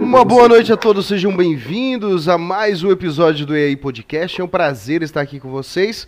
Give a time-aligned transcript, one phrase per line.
[0.00, 4.40] Uma boa noite a todos, sejam bem-vindos a mais um episódio do EA Podcast.
[4.40, 6.06] É um prazer estar aqui com vocês.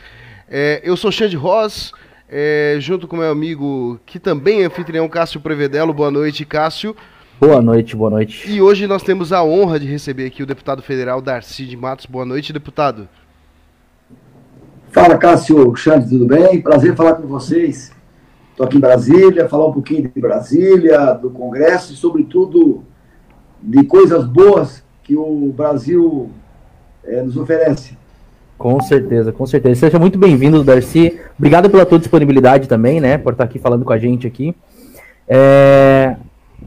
[0.49, 1.91] É, eu sou Xande Ross,
[2.29, 5.93] é, junto com meu amigo, que também é anfitrião, Cássio Prevedelo.
[5.93, 6.95] Boa noite, Cássio.
[7.41, 8.49] Boa noite, boa noite.
[8.49, 12.07] E hoje nós temos a honra de receber aqui o deputado federal Darcy de Matos.
[12.07, 13.09] Boa noite, deputado.
[14.93, 16.63] Fala, Cássio, Xande, tudo bem?
[16.63, 17.91] Prazer falar com vocês.
[18.53, 22.85] Estou aqui em Brasília, falar um pouquinho de Brasília, do Congresso e, sobretudo,
[23.63, 26.31] de coisas boas que o Brasil
[27.05, 27.99] é, nos oferece.
[28.61, 29.81] Com certeza, com certeza.
[29.81, 31.19] Seja muito bem-vindo, Darcy.
[31.39, 34.55] Obrigado pela tua disponibilidade também, né, por estar aqui falando com a gente aqui.
[35.27, 36.17] É...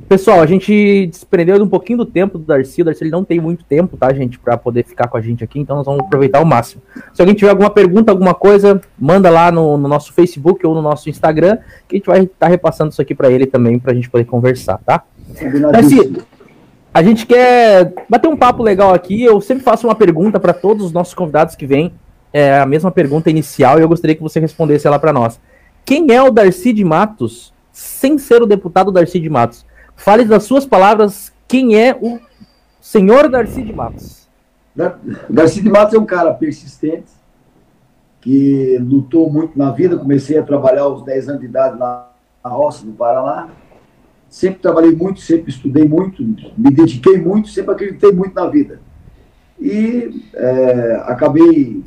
[0.10, 2.82] Pessoal, a gente desprendeu um pouquinho do tempo do Darcy.
[2.82, 5.44] O Darcy ele não tem muito tempo, tá, gente, para poder ficar com a gente
[5.44, 6.82] aqui, então nós vamos aproveitar ao máximo.
[7.14, 10.82] Se alguém tiver alguma pergunta, alguma coisa, manda lá no, no nosso Facebook ou no
[10.82, 13.92] nosso Instagram, que a gente vai estar tá repassando isso aqui para ele também, para
[13.92, 15.04] a gente poder conversar, tá?
[15.72, 16.18] Darcy,
[16.94, 19.24] a gente quer bater um papo legal aqui.
[19.24, 21.92] Eu sempre faço uma pergunta para todos os nossos convidados que vêm.
[22.32, 25.40] É a mesma pergunta inicial e eu gostaria que você respondesse ela para nós.
[25.84, 29.66] Quem é o Darcy de Matos sem ser o deputado Darcy de Matos?
[29.96, 32.20] Fale das suas palavras, quem é o
[32.80, 34.28] senhor Darcy de Matos?
[35.30, 37.12] Darcy de Matos é um cara persistente,
[38.22, 39.98] que lutou muito na vida.
[39.98, 42.08] Comecei a trabalhar aos 10 anos de idade na
[42.44, 43.50] roça, no Paraná
[44.34, 46.24] sempre trabalhei muito, sempre estudei muito,
[46.58, 48.80] me dediquei muito, sempre acreditei muito na vida.
[49.62, 51.84] E é, acabei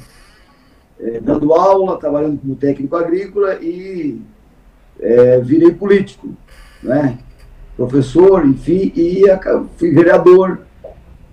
[1.00, 4.22] é, dando aula, trabalhando como técnico agrícola e
[5.00, 6.36] é, virei político,
[6.80, 7.18] né?
[7.76, 9.24] professor, enfim, e
[9.76, 10.60] fui vereador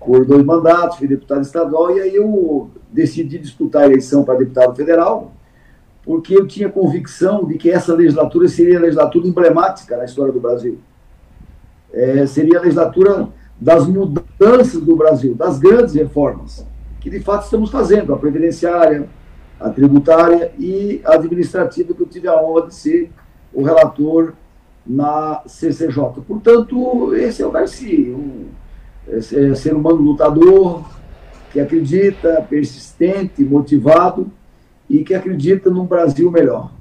[0.00, 4.74] por dois mandatos, fui deputado estadual, e aí eu decidi disputar a eleição para deputado
[4.74, 5.32] federal,
[6.02, 10.40] porque eu tinha convicção de que essa legislatura seria a legislatura emblemática na história do
[10.40, 10.80] Brasil
[11.94, 13.28] é, seria a legislatura
[13.58, 16.66] das mudanças do Brasil, das grandes reformas,
[17.00, 19.08] que de fato estamos fazendo, a previdenciária,
[19.60, 23.10] a tributária e a administrativa, que eu tive a honra de ser
[23.52, 24.34] o relator
[24.84, 26.20] na CCJ.
[26.26, 28.46] Portanto, esse é o Darcy, um
[29.06, 30.82] é, é ser humano lutador,
[31.52, 34.30] que acredita, persistente, motivado
[34.90, 36.72] e que acredita num Brasil melhor.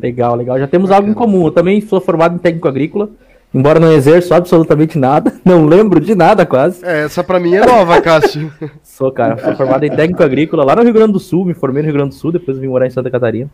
[0.00, 0.58] Legal, legal.
[0.58, 1.44] Já temos algo em comum.
[1.46, 3.10] Eu também sou formado em técnico agrícola
[3.56, 6.84] Embora não exerça absolutamente nada, não lembro de nada quase.
[6.84, 8.52] É, essa pra mim é nova, Cássio.
[8.82, 11.82] sou, cara, sou formado em técnico agrícola lá no Rio Grande do Sul, me formei
[11.82, 13.50] no Rio Grande do Sul, depois vim morar em Santa Catarina.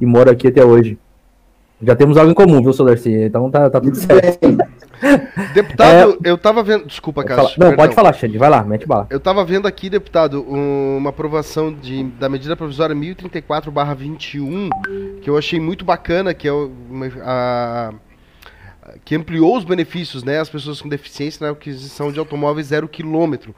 [0.00, 0.98] E moro aqui até hoje.
[1.82, 3.12] Já temos algo em comum, viu, seu Darcy?
[3.12, 4.56] Então tá, tá tudo certo.
[5.52, 6.30] Deputado, é...
[6.30, 6.86] eu tava vendo.
[6.86, 7.58] Desculpa, Cássio.
[7.58, 7.76] Não, perdão.
[7.76, 9.06] pode falar, Xande, vai lá, mete bala.
[9.10, 14.70] Eu tava vendo aqui, deputado, uma aprovação de, da medida provisória 1034-21,
[15.20, 16.52] que eu achei muito bacana, que é
[17.22, 17.92] a
[19.04, 23.54] que ampliou os benefícios, né, às pessoas com deficiência na aquisição de automóveis zero quilômetro.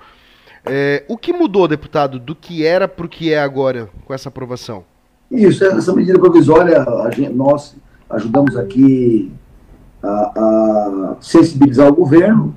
[0.65, 4.28] É, o que mudou, deputado, do que era para o que é agora com essa
[4.28, 4.84] aprovação?
[5.31, 6.84] Isso, essa medida provisória,
[7.15, 7.77] gente, nós
[8.09, 9.31] ajudamos aqui
[10.03, 12.55] a, a, sensibilizar o governo.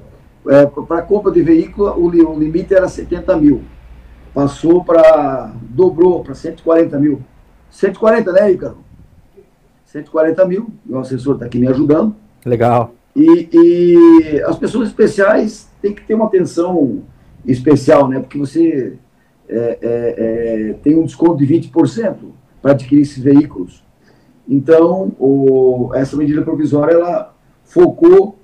[0.47, 3.61] É, para a compra de veículo, o, o, limite era 70 mil.
[4.33, 5.51] Passou para.
[5.61, 7.21] dobrou para 140 mil.
[7.69, 8.77] 140, né, Ícaro?
[9.85, 10.69] 140 mil.
[10.89, 12.15] O assessor está aqui me ajudando.
[12.45, 12.93] Legal.
[13.15, 17.03] E, e, as pessoas especiais têm que ter uma atenção
[17.45, 18.19] especial, né?
[18.19, 18.97] Porque você
[19.49, 22.15] é, é, é, tem um desconto de 20%
[22.61, 23.83] para adquirir esses veículos.
[24.47, 28.39] Então, o, essa medida provisória ela focou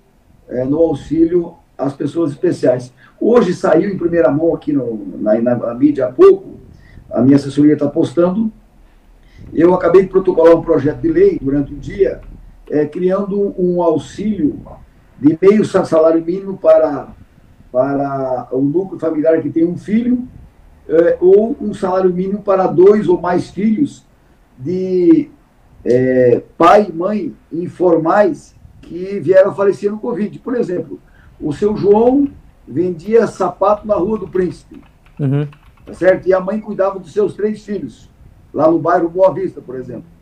[0.50, 2.94] é, no auxílio às pessoas especiais.
[3.20, 6.58] Hoje saiu em primeira mão aqui no, na, na mídia há pouco,
[7.10, 8.52] a minha assessoria está postando.
[9.54, 12.22] Eu acabei de protocolar um projeto de lei durante o dia
[12.70, 14.62] é, criando um auxílio
[15.20, 17.10] de meio salário mínimo para,
[17.72, 20.28] para o núcleo familiar que tem um filho,
[20.88, 24.06] é, ou um salário mínimo para dois ou mais filhos
[24.58, 25.30] de
[25.84, 30.40] é, pai e mãe informais que vieram a falecer no Covid.
[30.40, 31.00] Por exemplo,
[31.40, 32.30] o seu João
[32.68, 34.82] vendia sapato na Rua do Príncipe,
[35.20, 35.48] uhum.
[35.86, 36.28] tá certo?
[36.28, 38.10] E a mãe cuidava dos seus três filhos,
[38.54, 40.17] lá no bairro Boa Vista, por exemplo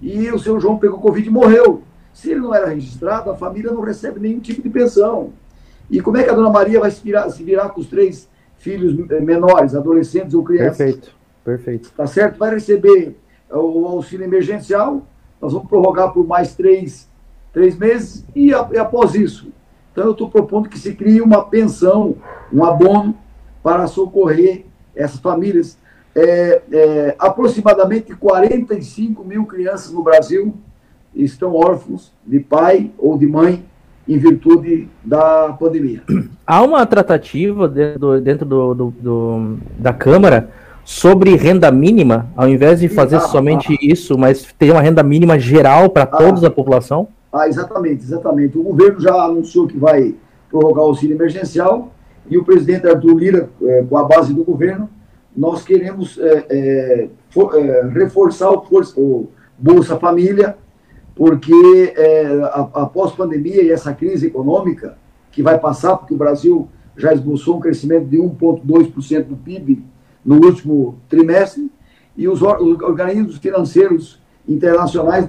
[0.00, 1.82] e o seu João pegou Covid e morreu.
[2.12, 5.32] Se ele não era registrado, a família não recebe nenhum tipo de pensão.
[5.90, 8.28] E como é que a dona Maria vai se virar, se virar com os três
[8.56, 10.76] filhos eh, menores, adolescentes ou crianças?
[10.76, 11.92] Perfeito, perfeito.
[11.96, 12.38] Tá certo?
[12.38, 13.16] Vai receber
[13.50, 15.02] o auxílio emergencial,
[15.40, 17.08] nós vamos prorrogar por mais três,
[17.52, 19.52] três meses, e, e após isso.
[19.92, 22.16] Então, eu estou propondo que se crie uma pensão,
[22.52, 23.16] um abono,
[23.62, 24.64] para socorrer
[24.94, 25.78] essas famílias
[26.16, 30.54] é, é, aproximadamente 45 mil crianças no Brasil
[31.14, 33.64] estão órfãos de pai ou de mãe
[34.06, 36.02] em virtude da pandemia.
[36.46, 40.50] Há uma tratativa dentro, dentro do, do, do, da Câmara
[40.84, 45.02] sobre renda mínima, ao invés de fazer ah, somente ah, isso, mas ter uma renda
[45.02, 47.08] mínima geral para ah, toda a população?
[47.32, 48.58] Ah, exatamente, exatamente.
[48.58, 50.14] O governo já anunciou que vai
[50.50, 51.90] prorrogar o auxílio emergencial
[52.28, 54.88] e o presidente Arthur Lira, é, com a base do governo,
[55.36, 57.52] nós queremos é, é, for,
[57.92, 58.62] reforçar o,
[58.96, 60.56] o, Bolsa Família,
[61.14, 61.94] porque
[62.72, 64.98] após a pandemia e essa crise econômica
[65.30, 69.84] que vai passar, porque o Brasil já esboçou um crescimento de 1,2% do PIB
[70.24, 71.70] no último trimestre,
[72.16, 75.28] e os, os organismos financeiros internacionais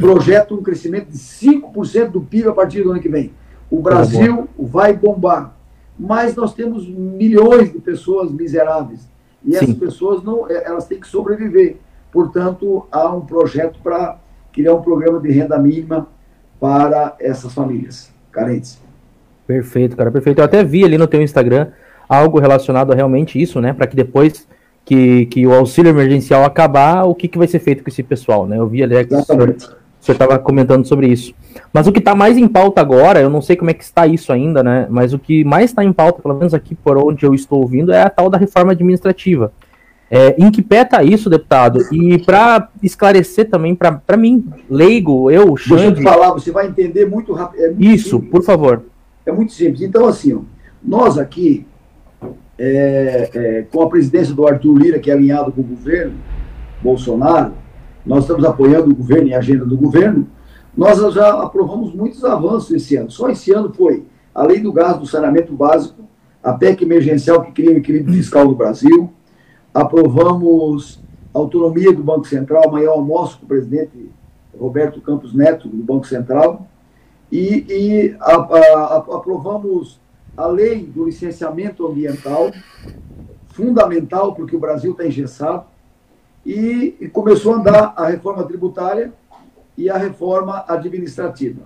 [0.00, 3.32] projetam um crescimento de 5% do PIB a partir do ano que vem.
[3.70, 5.56] O Brasil vai bombar
[5.98, 9.08] mas nós temos milhões de pessoas miseráveis
[9.46, 9.64] e Sim.
[9.64, 11.76] essas pessoas não, é, elas têm que sobreviver.
[12.12, 14.18] Portanto, há um projeto para
[14.52, 16.08] criar um programa de renda mínima
[16.58, 18.80] para essas famílias carentes.
[19.46, 20.40] Perfeito, cara, perfeito.
[20.40, 21.68] Eu até vi ali no teu Instagram
[22.08, 23.72] algo relacionado a realmente isso, né?
[23.72, 24.48] Para que depois
[24.84, 28.46] que, que o auxílio emergencial acabar, o que, que vai ser feito com esse pessoal,
[28.46, 28.58] né?
[28.58, 29.68] Eu vi ali que Exatamente
[30.06, 31.34] senhor estava comentando sobre isso.
[31.72, 34.06] Mas o que está mais em pauta agora, eu não sei como é que está
[34.06, 34.86] isso ainda, né?
[34.88, 37.92] Mas o que mais está em pauta, pelo menos aqui por onde eu estou ouvindo,
[37.92, 39.52] é a tal da reforma administrativa.
[40.08, 41.80] É, em que pé está isso, deputado?
[41.92, 45.76] E para esclarecer também para mim, leigo, eu, Xande...
[45.76, 47.60] Deixa eu te falar, você vai entender muito rápido.
[47.60, 48.30] É isso, simples.
[48.30, 48.84] por favor.
[49.24, 49.82] É muito simples.
[49.82, 50.40] Então, assim, ó,
[50.82, 51.66] nós aqui,
[52.56, 56.14] é, é, com a presidência do Arthur Lira, que é alinhado com o governo
[56.80, 57.52] Bolsonaro,
[58.06, 60.26] nós estamos apoiando o governo e a agenda do governo,
[60.76, 63.10] nós já aprovamos muitos avanços esse ano.
[63.10, 64.04] Só esse ano foi
[64.34, 66.04] a lei do gás do saneamento básico,
[66.42, 69.10] a PEC emergencial que cria o equilíbrio fiscal do Brasil,
[69.74, 71.00] aprovamos
[71.34, 74.10] a autonomia do Banco Central, amanhã almoço com o presidente
[74.58, 76.66] Roberto Campos Neto, do Banco Central,
[77.32, 80.00] e, e a, a, aprovamos
[80.36, 82.52] a lei do licenciamento ambiental,
[83.48, 85.64] fundamental, porque o Brasil está engessado,
[86.46, 89.12] e, e começou a andar a reforma tributária
[89.76, 91.62] e a reforma administrativa.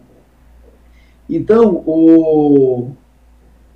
[1.28, 2.92] Então, o,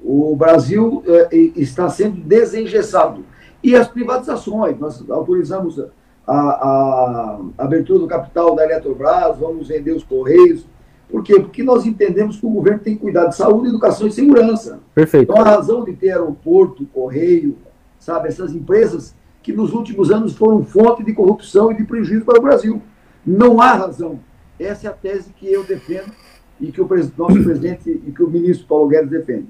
[0.03, 3.23] o Brasil é, está sendo desengessado.
[3.63, 5.85] E as privatizações, nós autorizamos a,
[6.27, 10.67] a, a, abertura do capital da Eletrobras, vamos vender os Correios.
[11.09, 11.39] Por quê?
[11.39, 14.81] Porque nós entendemos que o governo tem que cuidar de saúde, educação e segurança.
[14.95, 15.31] Perfeito.
[15.31, 17.57] Então, a razão de ter aeroporto, correio,
[17.99, 19.15] sabe, essas empresas
[19.45, 22.83] que nos últimos anos foram fonte de corrupção e de prejuízo para o Brasil.
[23.25, 24.19] Não há razão.
[24.59, 26.11] Essa é a tese que eu defendo
[26.59, 29.47] e que o nosso presidente e que o ministro Paulo Guedes defende.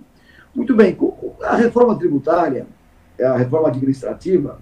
[0.52, 0.98] Muito bem,
[1.42, 2.66] a reforma tributária,
[3.20, 4.58] a reforma administrativa,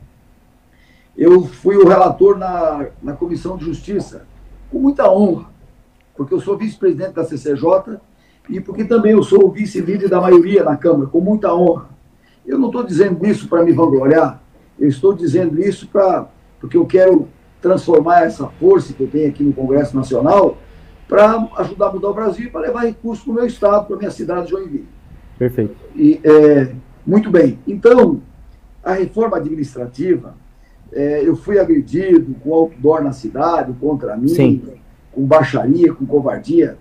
[1.16, 4.26] eu fui o relator na, na Comissão de Justiça,
[4.70, 5.46] com muita honra,
[6.14, 7.98] porque eu sou vice-presidente da CCJ
[8.50, 11.88] e porque também eu sou o vice-líder da maioria na Câmara, com muita honra.
[12.44, 14.42] Eu não estou dizendo isso para me vangloriar,
[14.78, 16.28] eu estou dizendo isso para
[16.60, 17.28] porque eu quero
[17.60, 20.58] transformar essa força que eu tenho aqui no Congresso Nacional
[21.08, 23.96] para ajudar a mudar o Brasil e para levar recursos para o meu estado, para
[23.96, 24.88] a minha cidade de Joinville.
[25.38, 25.76] Perfeito.
[25.94, 26.72] E, é,
[27.06, 27.58] muito bem.
[27.66, 28.22] Então,
[28.82, 30.34] a reforma administrativa,
[30.92, 34.62] é, eu fui agredido com outdoor na cidade, contra mim, Sim.
[35.12, 36.78] com baixaria, com covardia.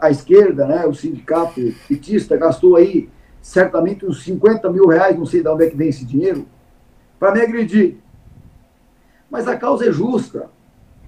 [0.00, 3.08] a esquerda, né, o sindicato petista, gastou aí
[3.40, 6.46] certamente uns 50 mil reais, não sei de onde é que vem esse dinheiro,
[7.20, 7.98] para me agredir.
[9.30, 10.48] Mas a causa é justa.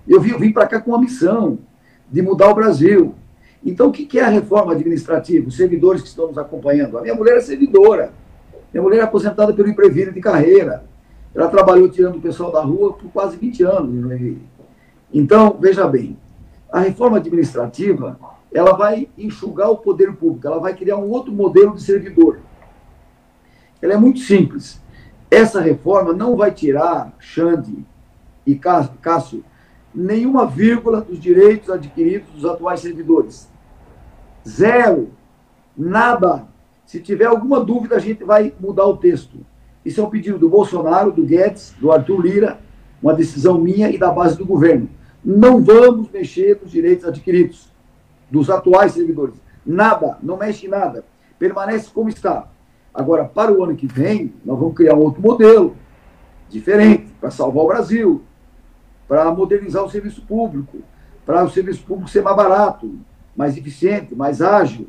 [0.06, 1.58] Eu vim, vim para cá com uma missão
[2.10, 3.14] de mudar o Brasil.
[3.64, 5.48] Então, o que é a reforma administrativa?
[5.48, 6.98] Os servidores que estão nos acompanhando.
[6.98, 8.12] A minha mulher é servidora.
[8.72, 10.84] Minha mulher é aposentada pelo Impreviro de carreira.
[11.34, 14.36] Ela trabalhou tirando o pessoal da rua por quase 20 anos.
[15.12, 16.18] Então, veja bem,
[16.70, 18.18] a reforma administrativa
[18.52, 22.40] ela vai enxugar o poder público, ela vai criar um outro modelo de servidor.
[23.80, 24.80] Ela é muito simples.
[25.32, 27.86] Essa reforma não vai tirar, Xande
[28.46, 29.42] e Cássio,
[29.94, 33.50] nenhuma vírgula dos direitos adquiridos dos atuais servidores.
[34.46, 35.08] Zero.
[35.74, 36.46] Nada.
[36.84, 39.38] Se tiver alguma dúvida, a gente vai mudar o texto.
[39.82, 42.60] Isso é um pedido do Bolsonaro, do Guedes, do Arthur Lira,
[43.02, 44.86] uma decisão minha e da base do governo.
[45.24, 47.72] Não vamos mexer nos direitos adquiridos
[48.30, 49.36] dos atuais servidores.
[49.64, 51.06] Nada, não mexe em nada.
[51.38, 52.51] Permanece como está.
[52.94, 55.76] Agora, para o ano que vem, nós vamos criar um outro modelo,
[56.48, 58.22] diferente, para salvar o Brasil,
[59.08, 60.78] para modernizar o serviço público,
[61.24, 62.98] para o serviço público ser mais barato,
[63.34, 64.88] mais eficiente, mais ágil,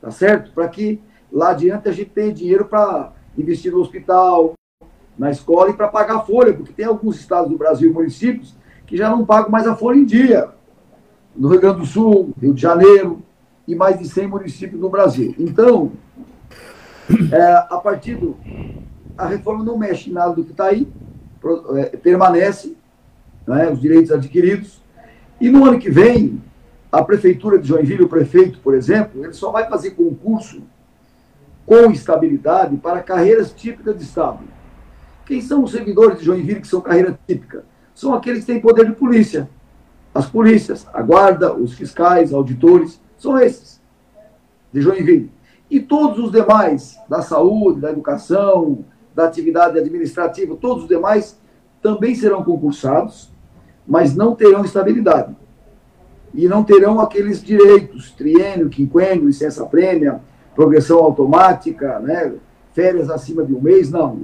[0.00, 0.52] tá certo?
[0.52, 4.54] Para que lá adiante a gente tenha dinheiro para investir no hospital,
[5.18, 8.56] na escola e para pagar a folha, porque tem alguns estados do Brasil, municípios,
[8.86, 10.48] que já não pagam mais a folha em dia.
[11.36, 13.22] No Rio Grande do Sul, Rio de Janeiro,
[13.66, 15.34] e mais de 100 municípios no Brasil.
[15.38, 15.92] Então,
[17.32, 18.36] é, a partir do.
[19.16, 20.86] A reforma não mexe em nada do que está aí,
[21.76, 22.76] é, permanece,
[23.46, 24.80] né, os direitos adquiridos,
[25.40, 26.40] e no ano que vem,
[26.90, 30.62] a Prefeitura de Joinville, o prefeito, por exemplo, ele só vai fazer concurso
[31.66, 34.40] com estabilidade para carreiras típicas de Estado.
[35.26, 37.64] Quem são os servidores de Joinville que são carreira típica?
[37.94, 39.48] São aqueles que têm poder de polícia.
[40.14, 43.80] As polícias, a guarda, os fiscais, auditores, são esses
[44.72, 45.30] de Joinville.
[45.70, 48.84] E todos os demais, da saúde, da educação,
[49.14, 51.38] da atividade administrativa, todos os demais
[51.82, 53.30] também serão concursados,
[53.86, 55.36] mas não terão estabilidade.
[56.34, 60.20] E não terão aqueles direitos, triênio, quinquênio, licença prêmia,
[60.54, 62.34] progressão automática, né,
[62.72, 64.22] férias acima de um mês, não.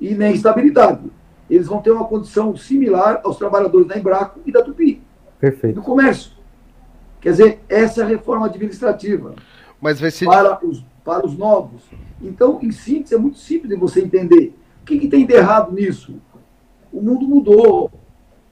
[0.00, 1.10] E nem estabilidade.
[1.48, 5.02] Eles vão ter uma condição similar aos trabalhadores da Embraco e da Tupi.
[5.40, 5.76] Perfeito.
[5.76, 6.32] Do comércio.
[7.20, 9.34] Quer dizer, essa é a reforma administrativa.
[9.80, 10.26] Mas vai ser.
[10.26, 11.82] Para os, para os novos.
[12.20, 14.54] Então, em síntese, é muito simples de você entender.
[14.82, 16.16] O que, que tem de errado nisso?
[16.92, 17.90] O mundo mudou.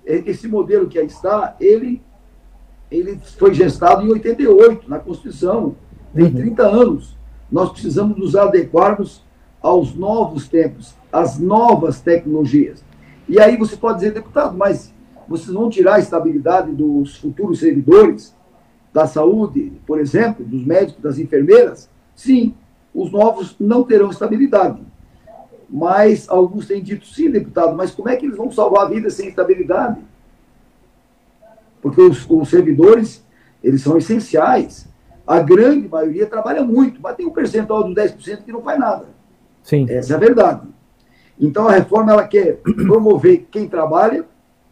[0.04, 2.00] Esse modelo que aí está, ele,
[2.90, 5.74] ele foi gestado em 88, na Constituição.
[6.14, 6.80] Tem 30 uhum.
[6.80, 7.16] anos.
[7.50, 9.24] Nós precisamos nos adequarmos
[9.60, 12.84] aos novos tempos, às novas tecnologias.
[13.28, 14.94] E aí você pode dizer, deputado, mas
[15.28, 18.35] vocês vão tirar a estabilidade dos futuros servidores?
[18.96, 22.54] Da saúde, por exemplo, dos médicos, das enfermeiras, sim,
[22.94, 24.80] os novos não terão estabilidade.
[25.68, 29.10] Mas alguns têm dito, sim, deputado, mas como é que eles vão salvar a vida
[29.10, 30.00] sem estabilidade?
[31.82, 33.22] Porque os, os servidores,
[33.62, 34.88] eles são essenciais.
[35.26, 39.08] A grande maioria trabalha muito, mas tem um percentual dos 10% que não faz nada.
[39.62, 39.84] Sim.
[39.90, 40.66] Essa é a verdade.
[41.38, 44.24] Então a reforma ela quer promover quem trabalha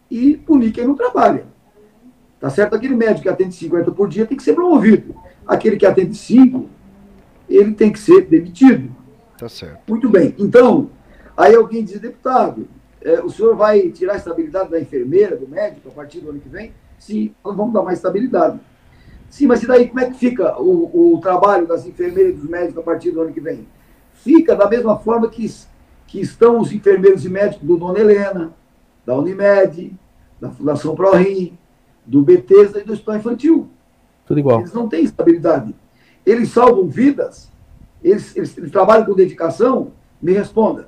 [0.09, 1.45] e punir quem não trabalha.
[2.45, 2.75] Tá certo?
[2.75, 5.15] Aquele médico que atende 50 por dia tem que ser promovido.
[5.47, 6.69] Aquele que atende 5,
[7.49, 8.95] ele tem que ser demitido.
[9.35, 9.79] Tá certo.
[9.87, 10.35] Muito bem.
[10.37, 10.91] Então,
[11.35, 12.67] aí alguém diz, deputado,
[13.01, 16.39] é, o senhor vai tirar a estabilidade da enfermeira, do médico, a partir do ano
[16.39, 16.71] que vem?
[16.99, 18.59] Sim, nós vamos dar mais estabilidade.
[19.27, 22.47] Sim, mas e daí como é que fica o, o trabalho das enfermeiras e dos
[22.47, 23.67] médicos a partir do ano que vem?
[24.13, 25.51] Fica da mesma forma que,
[26.05, 28.53] que estão os enfermeiros e médicos do Dona Helena,
[29.03, 29.95] da Unimed,
[30.39, 31.57] da Fundação ProRim,
[32.05, 33.67] do Bethesda e do Hospital Infantil.
[34.25, 34.59] Tudo igual.
[34.59, 35.73] Eles não têm estabilidade.
[36.25, 37.51] Eles salvam vidas,
[38.03, 39.89] eles, eles, eles trabalham com dedicação,
[40.21, 40.87] me responda.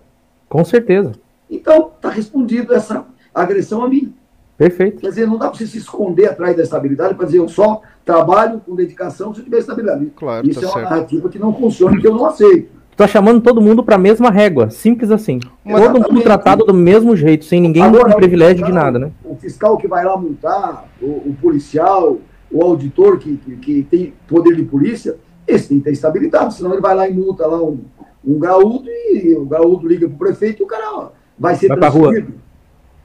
[0.50, 1.14] Com certeza.
[1.50, 4.14] Então, está respondido essa agressão a mim.
[4.58, 5.02] Perfeito.
[5.02, 7.82] Quer dizer, não dá para você se esconder atrás da estabilidade para dizer eu só
[8.04, 10.12] trabalho com dedicação se tiver estabilidade.
[10.16, 10.90] Claro, Isso tá é uma certo.
[10.90, 12.76] narrativa que não funciona e que eu não aceito.
[12.96, 15.40] Tá chamando todo mundo para a mesma régua, simples assim.
[15.64, 18.98] Mas todo mundo tratado do mesmo jeito, sem ninguém Agora, com privilégio de fiscal- nada,
[18.98, 19.12] né?
[19.48, 22.18] Fiscal que vai lá multar, o, o policial,
[22.52, 26.74] o auditor que, que, que tem poder de polícia, esse tem que ter estabilidade, senão
[26.74, 27.80] ele vai lá e multa lá um,
[28.26, 31.70] um graúdo e o graúdo liga para o prefeito e o cara ó, vai ser
[31.70, 32.34] Vai transferido.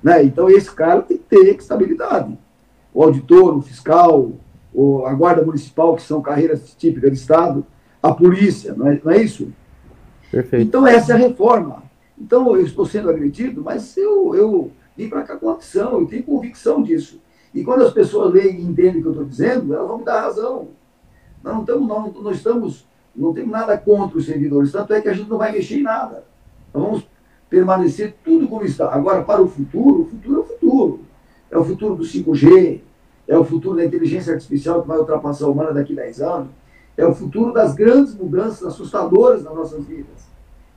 [0.02, 0.24] Né?
[0.24, 2.36] Então esse cara tem que ter estabilidade.
[2.92, 4.32] O auditor, o fiscal,
[4.74, 7.64] o, a guarda municipal, que são carreiras típicas de Estado,
[8.02, 9.52] a polícia, não é, não é isso?
[10.28, 10.66] Perfeito.
[10.66, 11.84] Então, essa é a reforma.
[12.18, 16.22] Então, eu estou sendo agredido, mas eu, eu vim para cá com opção, eu tenho
[16.22, 17.20] convicção disso.
[17.54, 20.04] E quando as pessoas leem e entendem o que eu estou dizendo, elas vão me
[20.04, 20.68] dar razão.
[21.42, 25.08] Nós não estamos, não, não estamos, não temos nada contra os servidores, tanto é que
[25.08, 26.24] a gente não vai mexer em nada.
[26.72, 27.06] Nós vamos
[27.50, 28.92] permanecer tudo como está.
[28.92, 31.00] Agora, para o futuro, o futuro é o futuro.
[31.50, 32.80] É o futuro do 5G,
[33.28, 36.48] é o futuro da inteligência artificial que vai ultrapassar a humana daqui a 10 anos,
[36.96, 40.26] é o futuro das grandes mudanças assustadoras nas nossas vidas.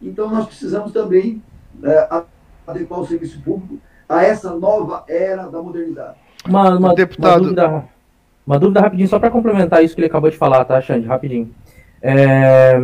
[0.01, 1.41] Então, nós precisamos também
[1.81, 2.23] é,
[2.67, 6.15] adequar o serviço público a essa nova era da modernidade.
[6.47, 7.33] Uma, uma, Deputado.
[7.33, 7.83] uma dúvida,
[8.45, 11.07] uma dúvida rapidinho, só para complementar isso que ele acabou de falar, tá, Xande?
[11.07, 11.49] Rapidinho.
[12.01, 12.79] É,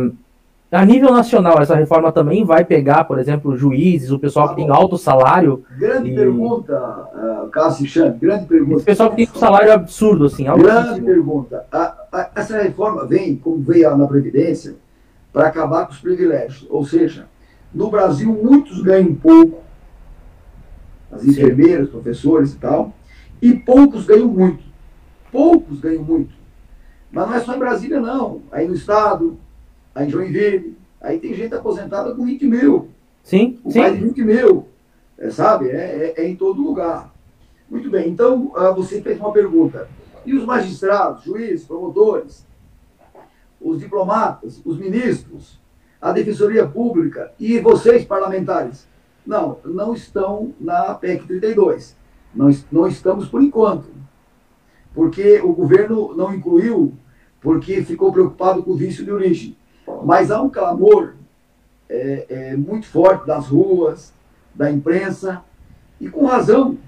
[0.72, 4.68] a nível nacional, essa reforma também vai pegar, por exemplo, juízes, o pessoal que tem
[4.70, 6.74] alto salário, Grande E- pergunta,
[7.14, 8.76] uh, Cássio Chan, grande pergunta.
[8.76, 11.64] esse pessoal que tem um salário absurdo, assim, Grande pergunta.
[11.70, 14.74] A- a- essa reforma vem, como veio na Previdência,
[15.32, 16.66] para acabar com os privilégios.
[16.70, 17.26] Ou seja,
[17.72, 19.60] no Brasil, muitos ganham pouco,
[21.12, 21.30] as Sim.
[21.30, 22.92] enfermeiras, professores e tal,
[23.40, 24.64] e poucos ganham muito.
[25.30, 26.32] Poucos ganham muito.
[27.10, 28.40] Mas não é só em Brasília, não.
[28.50, 29.36] Aí no Estado,
[29.94, 32.88] aí em Joinville, aí tem gente aposentada com 20 mil
[33.22, 34.06] Sim, com mais de sim.
[34.08, 34.66] 20 mil,
[35.18, 35.68] é, sabe?
[35.68, 37.12] É, é- é em todo lugar.
[37.70, 39.88] Muito bem, então ah, você fez uma pergunta.
[40.24, 42.46] E os magistrados, juízes, promotores,
[43.60, 45.60] os diplomatas, os ministros,
[46.00, 48.86] a Defensoria Pública e vocês, parlamentares?
[49.26, 51.96] Não, não estão na PEC 32.
[52.34, 53.86] Não, não estamos por enquanto.
[54.94, 56.94] Porque o governo não incluiu
[57.40, 59.56] porque ficou preocupado com o vício de origem.
[60.04, 61.14] Mas há um clamor
[61.88, 64.12] é, é, muito forte das ruas,
[64.54, 65.42] da imprensa,
[66.00, 66.78] e com razão,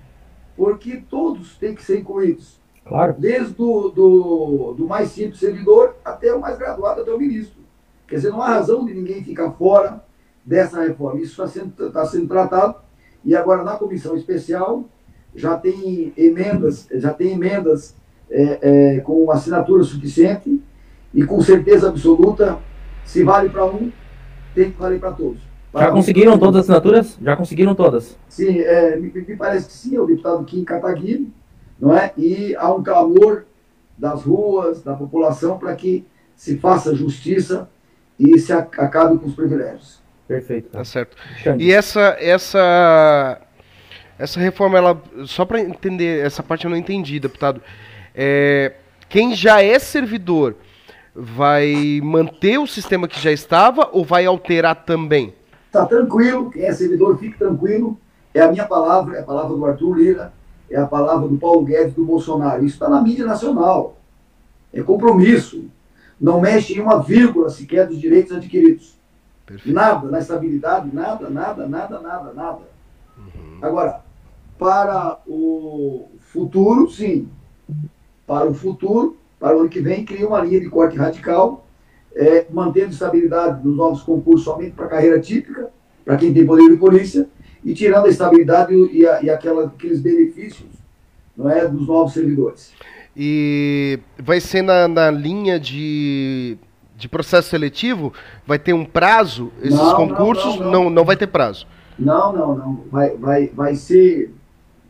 [0.56, 2.60] porque todos têm que ser incluídos.
[2.84, 3.14] Claro.
[3.18, 7.62] Desde do, do, do mais simples servidor até o mais graduado, até o ministro.
[8.06, 10.03] Quer dizer, não há razão de ninguém ficar fora
[10.44, 11.20] dessa reforma.
[11.20, 12.76] Isso está sendo, tá sendo tratado
[13.24, 14.84] e agora na comissão especial
[15.34, 17.94] já tem emendas, já tem emendas
[18.30, 18.58] é,
[18.96, 20.62] é, com assinatura suficiente
[21.12, 22.58] e com certeza absoluta,
[23.04, 23.90] se vale para um,
[24.54, 25.40] tem que valer para todos.
[25.72, 27.18] Já conseguiram todas as assinaturas?
[27.20, 28.16] Já conseguiram todas?
[28.28, 31.32] Sim, é, me, me, parece que sim, é o deputado Kim Kataguiri,
[31.80, 32.12] não é?
[32.16, 33.44] E há um clamor
[33.98, 37.68] das ruas, da população, para que se faça justiça
[38.18, 40.00] e se acabe com os privilégios.
[40.26, 40.71] Perfeito.
[40.71, 41.16] Tá certo.
[41.59, 43.40] E essa essa
[44.19, 47.61] essa reforma ela só para entender essa parte eu não entendi, deputado.
[48.14, 48.73] É,
[49.09, 50.57] quem já é servidor
[51.14, 55.35] vai manter o sistema que já estava ou vai alterar também?
[55.71, 57.99] Tá tranquilo, quem é servidor fique tranquilo.
[58.33, 60.33] É a minha palavra, é a palavra do Arthur Lira,
[60.71, 62.64] é a palavra do Paulo Guedes do Bolsonaro.
[62.64, 63.97] Isso está na mídia nacional.
[64.73, 65.64] É compromisso.
[66.21, 68.97] Não mexe em uma vírgula sequer dos direitos adquiridos.
[69.46, 69.74] Perfeito.
[69.74, 72.62] Nada na estabilidade, nada, nada, nada, nada, nada.
[73.16, 73.58] Uhum.
[73.60, 74.00] Agora,
[74.58, 77.28] para o futuro, sim.
[78.26, 81.66] Para o futuro, para o ano que vem, cria uma linha de corte radical,
[82.14, 85.70] é, mantendo estabilidade nos novos concursos somente para carreira típica,
[86.04, 87.28] para quem tem poder de polícia,
[87.62, 90.68] e tirando a estabilidade e, a, e aquela, aqueles benefícios
[91.36, 92.72] não é, dos novos servidores.
[93.16, 96.56] E vai ser na, na linha de
[97.04, 98.12] de processo seletivo,
[98.46, 99.52] vai ter um prazo?
[99.61, 101.66] Esses não, concursos não, não, não, não vai ter prazo?
[101.99, 102.84] Não, não, não.
[102.90, 104.34] Vai, vai, vai ser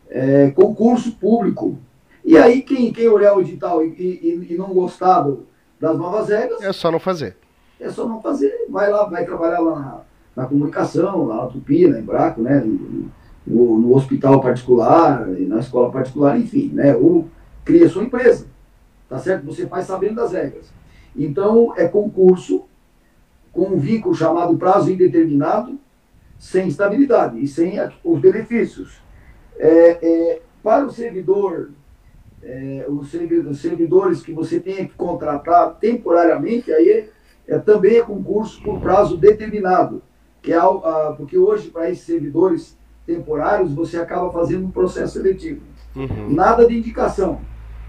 [0.09, 1.77] é, concurso público.
[2.25, 5.45] E aí, quem, quem olhar o edital e, e, e não gostar do,
[5.81, 6.63] das novas regras.
[6.63, 7.37] É só não fazer.
[7.81, 8.67] É só não fazer.
[8.71, 9.79] Vai lá, vai trabalhar lá
[10.37, 12.65] na, na comunicação, lá na Tupi, na Embraco, né?
[13.45, 16.95] No, no, hospital particular, na escola particular, enfim, né?
[16.95, 17.29] Ou
[17.65, 18.47] cria sua empresa.
[19.09, 19.45] Tá certo?
[19.47, 20.73] Você faz sabendo das regras.
[21.17, 22.65] Então, é concurso
[23.53, 25.79] com um vínculo chamado prazo indeterminado,
[26.39, 29.01] sem estabilidade e sem os benefícios.
[29.57, 31.71] É, é, para o servidor,
[32.43, 33.11] é, os
[33.61, 37.09] servidores que você tenha que contratar temporariamente, aí
[37.47, 40.03] é, também é concurso por prazo determinado,
[40.43, 45.61] que é, a, porque hoje, para esses servidores temporários, você acaba fazendo um processo seletivo.
[45.95, 46.31] Uhum.
[46.31, 47.41] Nada de indicação.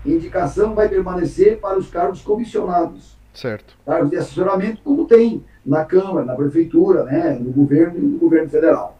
[0.06, 3.18] Indicação vai permanecer para os cargos comissionados.
[3.34, 3.78] Certo.
[3.86, 8.50] Cargos de assessoramento, como tem na Câmara, na Prefeitura, né, no governo e no governo
[8.50, 8.98] federal.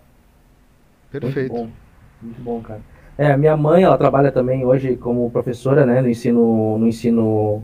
[1.12, 1.54] Perfeito.
[1.54, 1.72] Muito bom,
[2.22, 2.82] muito bom cara.
[3.18, 7.64] É, minha mãe, ela trabalha também hoje como professora, né, no ensino, no ensino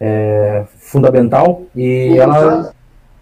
[0.00, 2.72] é, fundamental e ela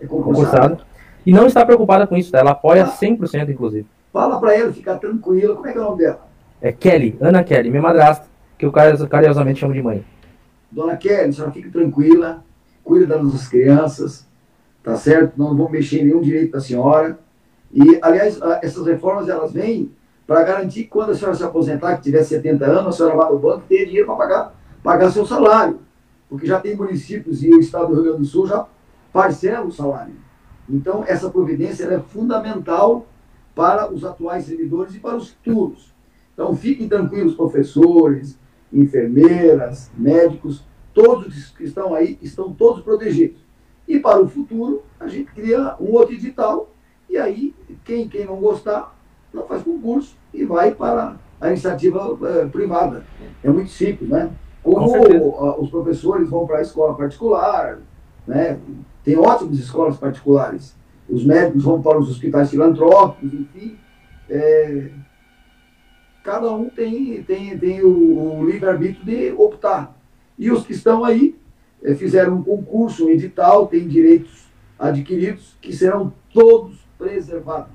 [0.01, 0.79] é concursada.
[1.25, 2.39] E não está preocupada com isso, tá?
[2.39, 3.87] ela apoia ah, 100% inclusive.
[4.13, 6.21] Fala para ela ficar tranquila, como é que é o nome dela?
[6.63, 8.27] É Kelly, Ana Kelly, minha madrasta,
[8.59, 10.05] que eu carinhosamente chamo de mãe.
[10.71, 12.45] Dona Kelly, a senhora fique tranquila,
[12.83, 14.27] cuida das nossas crianças,
[14.83, 15.35] tá certo?
[15.37, 17.19] Não vamos mexer em nenhum direito da senhora.
[17.73, 19.91] E, aliás, essas reformas, elas vêm
[20.27, 23.31] para garantir que quando a senhora se aposentar, que tiver 70 anos, a senhora vá
[23.31, 25.81] no banco e tenha dinheiro para pagar, pagar seu salário.
[26.29, 28.67] Porque já tem municípios e o estado do Rio Grande do Sul já
[29.13, 30.15] parcelam o salário.
[30.69, 33.07] Então, essa providência é fundamental
[33.55, 35.95] para os atuais servidores e para os futuros.
[36.35, 38.37] Então, fiquem tranquilos, professores,
[38.73, 43.39] enfermeiras, médicos, todos que estão aí estão todos protegidos.
[43.87, 46.71] E para o futuro, a gente cria um outro edital,
[47.09, 48.97] e aí quem, quem não gostar,
[49.33, 53.05] não faz concurso e vai para a iniciativa é, privada.
[53.45, 54.31] É muito simples, né?
[54.63, 57.79] Como Com os professores vão para a escola particular,
[58.27, 58.59] né?
[59.05, 60.75] tem ótimas escolas particulares.
[61.09, 63.79] Os médicos vão para os hospitais filantrópicos, enfim.
[66.47, 69.97] Cada um tem, tem, tem o, o livre-arbítrio de optar
[70.39, 71.35] e os que estão aí
[71.83, 74.47] é, fizeram um concurso, um edital, têm direitos
[74.79, 77.73] adquiridos, que serão todos preservados.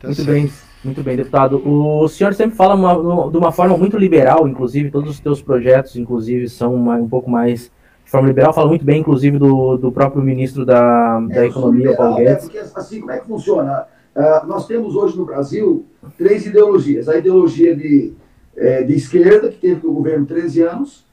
[0.00, 0.50] Tá muito bem,
[0.82, 1.62] muito bem, deputado.
[1.64, 5.94] O senhor sempre fala uma, de uma forma muito liberal, inclusive, todos os seus projetos,
[5.94, 7.70] inclusive, são uma, um pouco mais
[8.04, 11.90] de forma liberal, fala muito bem, inclusive, do, do próprio ministro da, da é, Economia,
[11.90, 12.44] liberal, Paulo Guedes.
[12.44, 13.86] É porque, assim, como é que funciona?
[14.16, 15.84] Uh, nós temos hoje no Brasil
[16.16, 17.08] três ideologias.
[17.08, 18.14] A ideologia de,
[18.56, 21.06] é, de esquerda, que teve o governo 13 anos,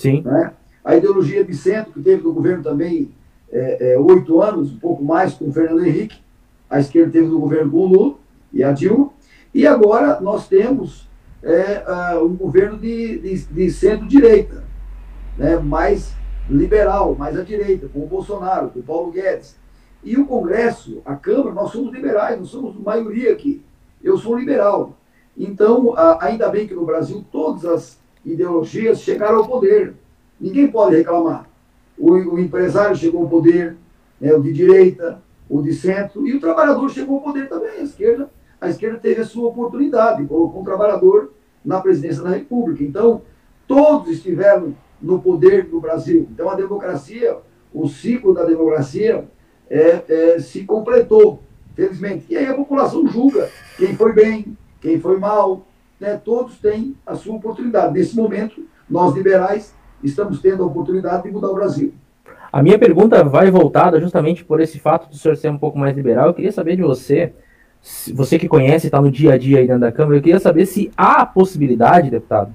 [0.00, 0.22] Sim.
[0.22, 0.52] Né?
[0.82, 3.10] A ideologia de centro, que teve no governo também
[3.52, 6.16] é, é, oito anos, um pouco mais, com o Fernando Henrique.
[6.70, 8.14] A esquerda teve no governo com o Lula
[8.50, 9.10] e a Dilma.
[9.52, 11.02] E agora nós temos
[11.42, 14.64] uh, um governo de, de, de centro-direita,
[15.36, 15.56] né?
[15.58, 16.14] mais
[16.48, 19.56] liberal, mais à direita, com o Bolsonaro, com o Paulo Guedes.
[20.02, 23.62] E o Congresso, a Câmara, nós somos liberais, nós somos maioria aqui.
[24.02, 24.96] Eu sou liberal.
[25.36, 29.94] Então, ainda bem que no Brasil todas as ideologias chegaram ao poder.
[30.40, 31.48] Ninguém pode reclamar.
[31.98, 33.76] O, o empresário chegou ao poder,
[34.20, 37.72] né, o de direita, o de centro, e o trabalhador chegou ao poder também.
[37.72, 41.32] A esquerda, a esquerda teve a sua oportunidade, colocou um trabalhador
[41.62, 42.82] na presidência da República.
[42.82, 43.22] Então,
[43.66, 46.26] todos estiveram no poder do Brasil.
[46.32, 47.36] Então, a democracia,
[47.72, 49.28] o ciclo da democracia
[49.70, 51.40] é, é, se completou,
[51.76, 52.26] felizmente.
[52.28, 55.66] E aí a população julga quem foi bem, quem foi mal.
[56.00, 56.20] Né?
[56.22, 57.94] Todos têm a sua oportunidade.
[57.94, 61.94] Nesse momento, nós liberais estamos tendo a oportunidade de mudar o Brasil.
[62.52, 65.94] A minha pergunta vai voltada justamente por esse fato do senhor ser um pouco mais
[65.94, 66.26] liberal.
[66.26, 67.32] Eu queria saber de você,
[68.12, 70.66] você que conhece, está no dia a dia aí dentro da Câmara, eu queria saber
[70.66, 72.52] se há a possibilidade, deputado,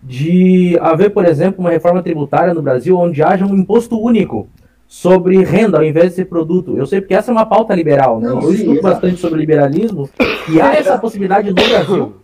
[0.00, 4.48] de haver, por exemplo, uma reforma tributária no Brasil onde haja um imposto único
[4.86, 6.76] sobre renda ao invés de ser produto.
[6.76, 8.28] Eu sei porque essa é uma pauta liberal, né?
[8.28, 8.82] Não, eu sim, estudo exatamente.
[8.82, 10.08] bastante sobre liberalismo
[10.48, 12.14] e há essa possibilidade no Brasil.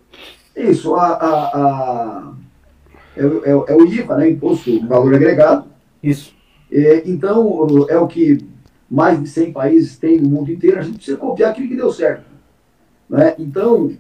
[0.57, 2.33] Isso, a, a, a
[3.17, 4.31] é, é, é, o IVA, né?
[4.31, 5.67] Imposto Valor Agregado.
[6.03, 6.35] Isso.
[6.71, 8.39] É, então, é o que
[8.91, 10.79] mais de 100 países têm no mundo inteiro.
[10.79, 12.25] A gente precisa copiar aquilo que deu certo.
[13.09, 13.35] Né?
[13.39, 13.93] Então,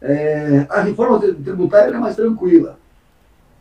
[0.00, 2.78] é, a reforma tributária é mais tranquila.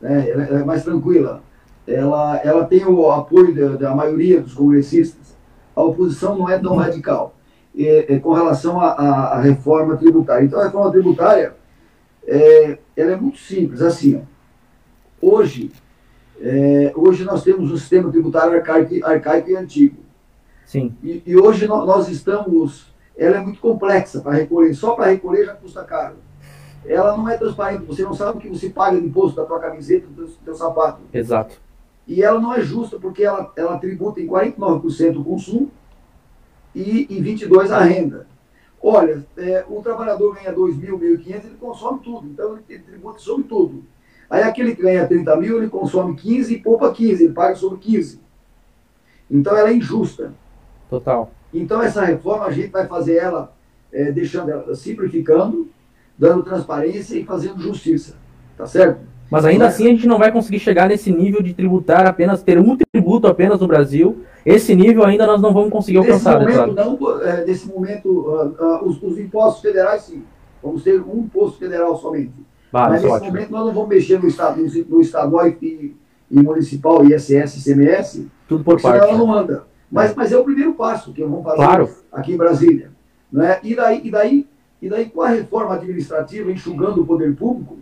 [0.02, 0.30] Né?
[0.30, 1.44] Ela é mais tranquila.
[1.88, 5.38] Ela, ela tem o apoio da, da maioria dos congressistas.
[5.76, 7.34] A oposição não é tão radical
[7.78, 10.46] é, é, com relação à reforma tributária.
[10.46, 11.56] Então, a reforma tributária
[12.26, 13.82] é, ela é muito simples.
[13.82, 14.22] Assim, ó.
[15.22, 15.72] hoje,
[16.42, 19.98] é, hoje nós temos um sistema tributário arcaico, arcaico e antigo.
[20.66, 20.94] Sim.
[21.02, 22.94] E, e hoje nós estamos.
[23.18, 24.74] Ela é muito complexa para recolher.
[24.74, 26.16] Só para recolher já custa caro.
[26.86, 27.86] Ela não é transparente.
[27.86, 30.34] Você não sabe o que você paga de imposto da tua camiseta, do teu, do
[30.44, 31.02] teu sapato.
[31.14, 31.67] Exato.
[32.08, 35.72] E ela não é justa porque ela, ela tributa em 49% o consumo
[36.74, 38.28] e em 22% a renda.
[38.82, 42.28] Olha, é, o trabalhador ganha 2 mil, 1.500, ele consome tudo.
[42.28, 43.84] Então ele, tributa sobre tudo.
[44.30, 47.80] Aí aquele que ganha 30 mil, ele consome 15 e poupa 15, ele paga sobre
[47.80, 48.22] 15.
[49.30, 50.34] Então ela é injusta.
[50.90, 51.32] Total.
[51.54, 53.54] Então essa reforma a gente vai fazer ela
[53.92, 55.70] é, deixando ela simplificando,
[56.18, 58.16] dando transparência e fazendo justiça.
[58.56, 59.02] Tá certo?
[59.30, 59.68] Mas ainda é.
[59.68, 63.28] assim a gente não vai conseguir chegar nesse nível de tributar apenas, ter um tributo
[63.28, 64.24] apenas no Brasil.
[64.46, 66.40] Esse nível ainda nós não vamos conseguir alcançar.
[66.40, 70.24] Nesse momento, não, é, nesse momento uh, uh, os, os, impostos federais sim.
[70.64, 72.34] Vamos ter um imposto federal somente.
[72.72, 73.32] Mas nesse ótimo.
[73.32, 75.96] momento nós não vamos mexer no, estado, no, no estadual e,
[76.32, 78.28] e municipal, ISS, ICMS.
[78.48, 79.04] Tudo por parte.
[79.08, 79.66] ela não anda.
[79.92, 81.90] Mas, mas é o primeiro passo que vamos fazer claro.
[82.12, 82.92] aqui em Brasília.
[83.32, 83.60] Não é?
[83.64, 84.48] e, daí, e, daí,
[84.82, 87.80] e daí, com a reforma administrativa, enxugando o poder público,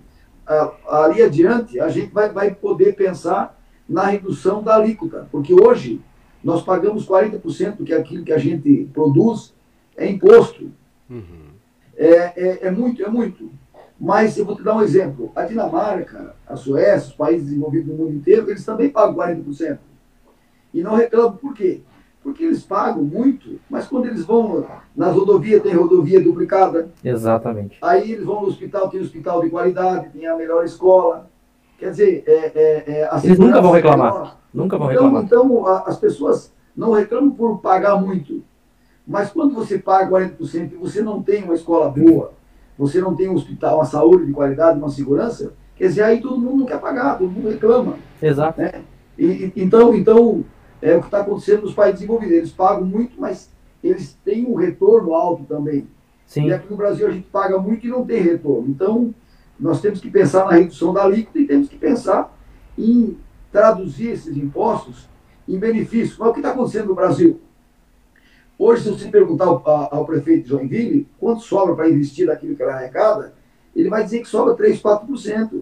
[0.88, 6.02] ali adiante, a gente vai, vai poder pensar na redução da alíquota, porque hoje
[6.44, 9.54] nós pagamos 40% que é aquilo que a gente produz
[9.98, 10.72] é imposto.
[11.10, 11.46] Uhum.
[11.98, 13.50] É, é, é, muito, é muito.
[14.00, 15.32] Mas eu vou te dar um exemplo.
[15.36, 19.80] A Dinamarca, a Suécia, os países desenvolvidos no mundo inteiro, eles também pagam 40%.
[20.74, 21.82] E não reclamam por quê?
[22.26, 26.90] Porque eles pagam muito, mas quando eles vão nas rodovias, tem rodovia duplicada.
[27.04, 27.78] Exatamente.
[27.80, 31.30] Aí eles vão no hospital, tem hospital de qualidade, tem a melhor escola.
[31.78, 34.40] Quer dizer, é, é, é, eles nunca vão reclamar.
[34.52, 35.24] Nunca vão então, reclamar.
[35.24, 38.44] Então, a, as pessoas não reclamam por pagar muito.
[39.06, 42.34] Mas quando você paga 40% e você não tem uma escola boa,
[42.76, 46.40] você não tem um hospital, uma saúde de qualidade, uma segurança, quer dizer, aí todo
[46.40, 47.98] mundo não quer pagar, todo mundo reclama.
[48.20, 48.60] Exato.
[48.60, 48.82] Né?
[49.16, 50.44] E, então, então,
[50.82, 52.36] é o que está acontecendo nos países desenvolvidos.
[52.36, 53.50] Eles pagam muito, mas
[53.84, 55.88] eles têm um retorno alto também.
[56.26, 56.48] Sim.
[56.48, 58.68] E aqui no Brasil a gente paga muito e não tem retorno.
[58.70, 59.14] Então,
[59.60, 62.36] nós temos que pensar na redução da alíquota e temos que pensar
[62.78, 63.18] em
[63.52, 65.08] traduzir esses impostos
[65.48, 66.18] em benefícios.
[66.18, 67.40] Mas o que está acontecendo no Brasil?
[68.58, 72.64] Hoje, se você perguntar ao, ao prefeito de Joinville quanto sobra para investir naquilo que
[72.64, 73.34] ele arrecada,
[73.76, 75.62] ele vai dizer que sobra 3, 4%.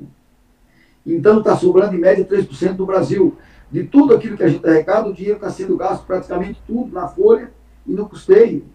[1.06, 3.36] Então, está sobrando em média 3% do Brasil
[3.74, 7.08] de tudo aquilo que a gente arrecada, o dinheiro está sendo gasto praticamente tudo na
[7.08, 7.52] folha
[7.88, 8.66] e no custeio.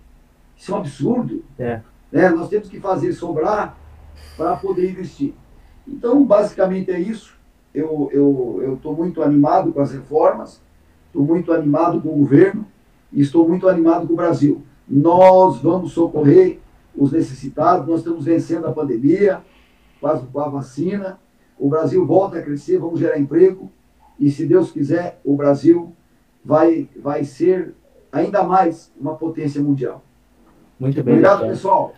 [0.56, 1.44] Isso é um absurdo.
[1.56, 1.80] É.
[2.10, 2.28] Né?
[2.30, 3.78] Nós temos que fazer sobrar
[4.36, 5.34] para poder investir.
[5.86, 7.38] Então, basicamente é isso.
[7.72, 10.60] Eu estou eu, eu muito animado com as reformas,
[11.06, 12.66] estou muito animado com o governo
[13.12, 14.62] e estou muito animado com o Brasil.
[14.88, 16.58] Nós vamos socorrer
[16.96, 19.42] os necessitados, nós estamos vencendo a pandemia,
[20.00, 21.20] com a vacina,
[21.56, 23.70] o Brasil volta a crescer, vamos gerar emprego,
[24.18, 25.92] e se Deus quiser, o Brasil
[26.44, 27.74] vai, vai ser
[28.12, 30.02] ainda mais uma potência mundial.
[30.78, 31.14] Muito bem.
[31.14, 31.94] Obrigado, pessoal.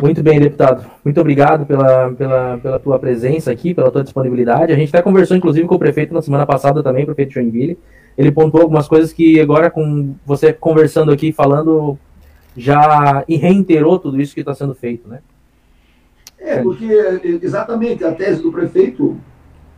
[0.00, 0.90] Muito bem, deputado.
[1.04, 4.72] Muito obrigado pela, pela, pela tua presença aqui, pela tua disponibilidade.
[4.72, 7.78] A gente até conversou, inclusive, com o prefeito na semana passada também, o prefeito Joinville.
[8.16, 11.98] Ele pontuou algumas coisas que agora, com você conversando aqui, falando,
[12.56, 15.20] já e reiterou tudo isso que está sendo feito, né?
[16.38, 16.88] É, porque
[17.42, 19.16] exatamente a tese do prefeito,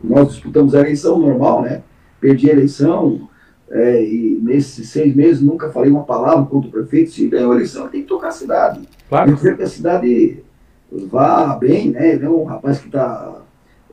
[0.07, 1.81] nós disputamos a eleição normal, né?
[2.19, 3.27] Perdi a eleição,
[3.69, 7.11] é, e nesses seis meses nunca falei uma palavra contra o prefeito.
[7.11, 8.81] Se ganhou a eleição, tem que tocar a cidade.
[9.09, 9.35] Claro.
[9.35, 10.43] Tem que que a cidade
[10.91, 12.13] vá bem, né?
[12.13, 13.41] Ele é um rapaz que está.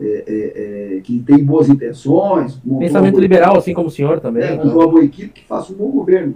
[0.01, 2.61] É, é, é, que tem boas intenções.
[2.79, 4.42] Pensamento liberal, assim como o senhor também.
[4.42, 6.35] É, montou uma boa equipe que faça um bom governo.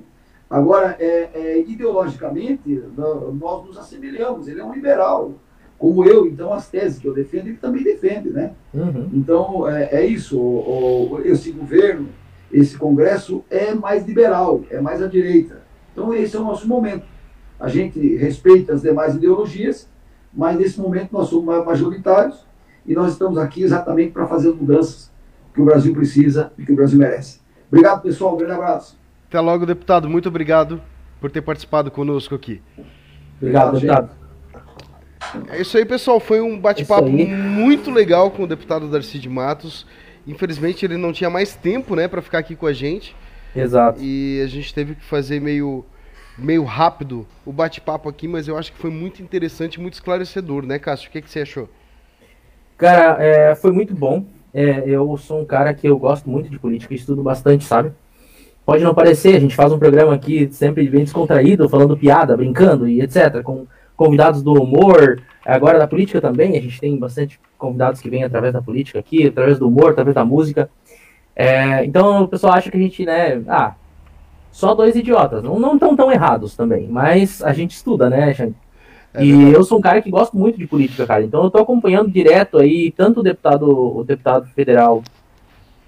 [0.49, 4.47] Agora, é, é, ideologicamente, nós nos assemelhamos.
[4.47, 5.33] Ele é um liberal,
[5.79, 6.27] como eu.
[6.27, 8.53] Então, as teses que eu defendo, ele também defende, né?
[8.73, 9.11] Uhum.
[9.13, 10.39] Então, é, é isso.
[10.39, 12.09] O, o, esse governo,
[12.53, 15.63] esse Congresso é mais liberal, é mais à direita.
[15.93, 17.05] Então, esse é o nosso momento.
[17.59, 19.89] A gente respeita as demais ideologias,
[20.33, 22.45] mas nesse momento nós somos majoritários
[22.87, 25.11] e nós estamos aqui exatamente para fazer as mudanças
[25.55, 27.41] que o Brasil precisa e que o Brasil merece.
[27.69, 28.35] Obrigado, pessoal.
[28.35, 28.99] Um grande abraço.
[29.29, 30.09] Até logo, deputado.
[30.09, 30.81] Muito obrigado
[31.21, 32.63] por ter participado conosco aqui.
[33.41, 34.26] Obrigado, deputado.
[35.49, 36.21] É isso aí, pessoal.
[36.21, 39.87] Foi um bate-papo muito legal com o deputado Darcy de Matos.
[40.27, 43.15] Infelizmente, ele não tinha mais tempo, né, para ficar aqui com a gente.
[43.55, 44.01] Exato.
[44.03, 45.85] E a gente teve que fazer meio
[46.39, 50.79] meio rápido o bate-papo aqui, mas eu acho que foi muito interessante, muito esclarecedor, né,
[50.79, 51.09] Cássio?
[51.09, 51.69] O que, que você achou?
[52.77, 54.25] Cara, é, foi muito bom.
[54.53, 57.93] É, eu sou um cara que eu gosto muito de política, estudo bastante, sabe?
[58.65, 62.89] Pode não parecer, a gente faz um programa aqui sempre bem descontraído, falando piada, brincando
[62.89, 68.01] e etc., com convidados do humor, agora da política também, a gente tem bastante convidados
[68.01, 70.69] que vêm através da política aqui, através do humor, através da música.
[71.35, 73.75] É, então o pessoal acha que a gente, né, ah,
[74.51, 75.43] só dois idiotas.
[75.43, 78.55] Não, não tão tão errados também, mas a gente estuda, né, Xande?
[79.13, 81.23] É e eu sou um cara que gosto muito de política, cara.
[81.23, 85.03] Então eu tô acompanhando direto aí tanto o deputado, o deputado federal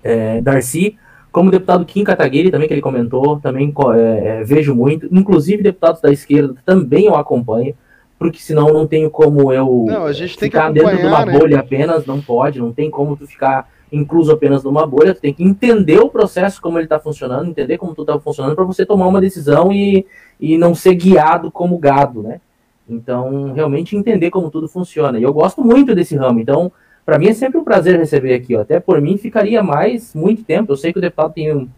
[0.02, 0.96] é, Darcy,
[1.30, 5.08] como o deputado Kim Kataguiri também, que ele comentou, também é, é, vejo muito.
[5.12, 7.74] Inclusive deputados da esquerda também eu acompanho,
[8.18, 11.38] porque senão não tenho como eu não, ficar dentro de uma né?
[11.38, 15.32] bolha apenas, não pode, não tem como tu ficar incluso apenas numa bolha, tu tem
[15.32, 18.84] que entender o processo, como ele está funcionando, entender como tudo está funcionando, para você
[18.84, 20.06] tomar uma decisão e,
[20.38, 22.40] e não ser guiado como gado, né?
[22.88, 25.18] Então, realmente entender como tudo funciona.
[25.18, 26.72] E eu gosto muito desse ramo, então,
[27.04, 28.60] para mim é sempre um prazer receber aqui, ó.
[28.60, 30.72] até por mim ficaria mais muito tempo.
[30.72, 31.68] Eu sei que o deputado tem um,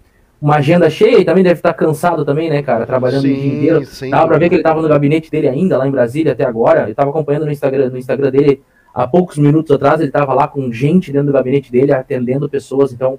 [0.40, 3.54] uma agenda cheia e também deve estar cansado também, né, cara, trabalhando sim, o dia
[3.54, 3.84] inteiro.
[3.84, 4.10] Sim.
[4.10, 6.82] Dava para ver que ele estava no gabinete dele ainda, lá em Brasília, até agora.
[6.84, 8.62] Eu estava acompanhando no Instagram, no Instagram dele
[8.94, 12.92] há poucos minutos atrás ele estava lá com gente dentro do gabinete dele, atendendo pessoas,
[12.92, 13.18] então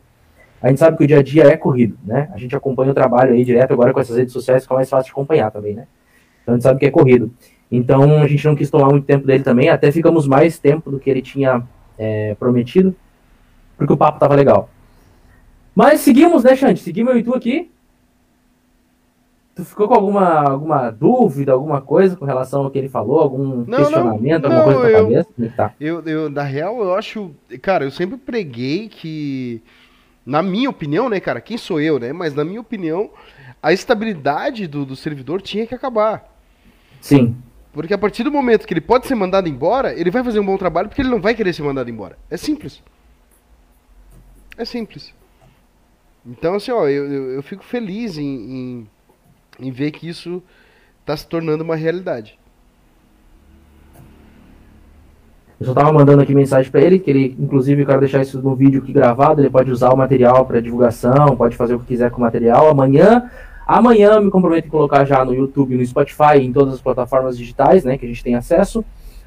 [0.61, 2.29] a gente sabe que o dia a dia é corrido, né?
[2.33, 5.05] A gente acompanha o trabalho aí direto agora com essas redes sociais, fica mais fácil
[5.05, 5.87] de acompanhar também, né?
[6.43, 7.31] Então a gente sabe que é corrido.
[7.71, 10.99] Então a gente não quis tomar muito tempo dele também, até ficamos mais tempo do
[10.99, 11.63] que ele tinha
[11.97, 12.95] é, prometido,
[13.77, 14.69] porque o papo tava legal.
[15.75, 16.79] Mas seguimos, né, Xande?
[16.79, 17.71] Seguimos eu e tu aqui.
[19.53, 23.19] Tu ficou com alguma, alguma dúvida, alguma coisa com relação ao que ele falou?
[23.19, 25.29] Algum não, questionamento, não, alguma não, coisa na cabeça?
[25.35, 25.73] Como é tá?
[25.79, 27.31] Eu, eu, na real, eu acho.
[27.61, 29.61] Cara, eu sempre preguei que.
[30.25, 31.41] Na minha opinião, né, cara?
[31.41, 32.13] Quem sou eu, né?
[32.13, 33.09] Mas na minha opinião,
[33.61, 36.31] a estabilidade do, do servidor tinha que acabar.
[37.01, 37.35] Sim.
[37.73, 40.45] Porque a partir do momento que ele pode ser mandado embora, ele vai fazer um
[40.45, 42.17] bom trabalho porque ele não vai querer ser mandado embora.
[42.29, 42.81] É simples.
[44.57, 45.13] É simples.
[46.25, 48.87] Então, assim, ó, eu, eu, eu fico feliz em, em
[49.61, 50.41] em ver que isso
[51.01, 52.39] está se tornando uma realidade.
[55.59, 58.41] Eu só estava mandando aqui mensagem para ele, que ele, inclusive, eu quero deixar isso
[58.41, 61.85] no vídeo aqui gravado, ele pode usar o material para divulgação, pode fazer o que
[61.85, 62.67] quiser com o material.
[62.67, 63.29] Amanhã,
[63.67, 67.83] amanhã me comprometo em colocar já no YouTube, no Spotify, em todas as plataformas digitais,
[67.83, 68.83] né, que a gente tem acesso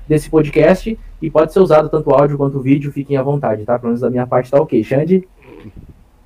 [0.08, 3.78] desse podcast, e pode ser usado tanto áudio quanto vídeo, fiquem à vontade, tá?
[3.78, 4.82] Pelo menos da minha parte tá ok.
[4.82, 5.26] Xande?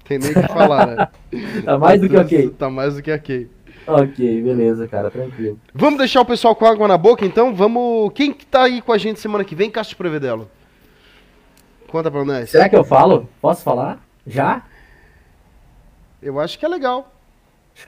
[0.09, 1.09] Tem nem o que falar, né?
[1.63, 2.51] tá mais do que ok.
[2.51, 3.51] Tá mais do que ok.
[3.87, 5.59] Ok, beleza, cara, tranquilo.
[5.75, 7.55] Vamos deixar o pessoal com água na boca, então?
[7.55, 8.11] Vamos.
[8.15, 9.71] Quem que tá aí com a gente semana que vem?
[9.71, 10.51] Cássio Prevedelo.
[11.89, 12.49] Conta pra nós.
[12.49, 13.29] Será que eu falo?
[13.41, 14.03] Posso falar?
[14.27, 14.63] Já?
[16.23, 17.13] Eu acho que é legal.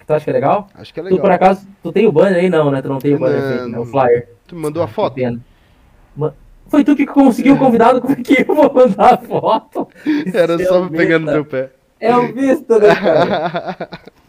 [0.07, 0.69] Tu acha que é legal?
[0.75, 1.19] Acho que é legal.
[1.19, 2.51] Tu, por acaso, tu tem o banner aí?
[2.51, 2.81] Não, né?
[2.83, 3.79] Tu não tem o banner feito, né?
[3.79, 4.29] O flyer.
[4.47, 5.17] Tu mandou a ah, foto?
[6.69, 9.89] Foi tu que conseguiu o convidado, como é que eu vou mandar a foto?
[10.33, 11.71] Era só é pegando teu pé.
[12.01, 13.89] É o visto, né, cara?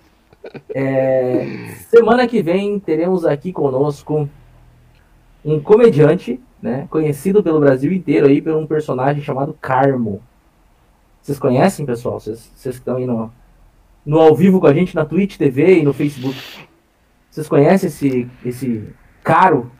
[0.74, 4.28] É, semana que vem teremos aqui conosco
[5.46, 10.22] um comediante, né, conhecido pelo Brasil inteiro aí por um personagem chamado Carmo.
[11.22, 12.20] Vocês conhecem, pessoal?
[12.20, 13.32] Vocês, que estão aí no,
[14.06, 16.38] no ao vivo com a gente na Twitch TV e no Facebook.
[17.30, 18.90] Vocês conhecem esse, esse
[19.24, 19.72] caro?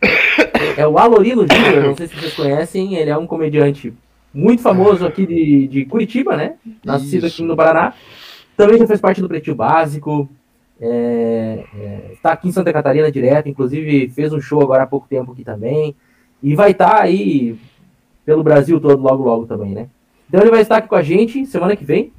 [0.78, 3.92] é o Alorino Júnior, não sei se vocês conhecem, ele é um comediante
[4.32, 6.54] muito famoso aqui de, de Curitiba, né?
[6.84, 7.34] Nascido Isso.
[7.34, 7.94] aqui no Paraná.
[8.56, 10.28] Também já fez parte do Pretinho Básico.
[10.80, 15.06] É, é, tá aqui em Santa Catarina direto, inclusive fez um show agora há pouco
[15.08, 15.94] tempo aqui também.
[16.42, 17.58] E vai estar aí
[18.24, 19.88] pelo Brasil todo logo logo também, né?
[20.28, 22.12] Então ele vai estar aqui com a gente semana que vem,